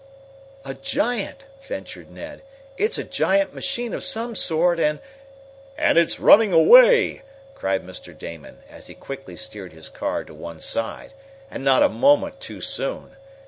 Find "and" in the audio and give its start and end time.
4.79-4.97, 5.77-5.95, 11.51-11.63